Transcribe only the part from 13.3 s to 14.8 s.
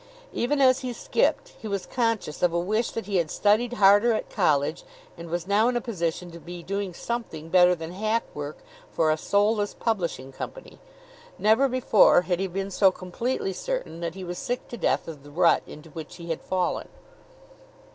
certain that he was sick to